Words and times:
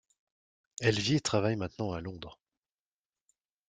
Elle 0.79 0.99
vit 0.99 1.17
et 1.17 1.21
travaille 1.21 1.55
maintenant 1.57 1.93
à 1.93 2.01
Londres. 2.01 2.39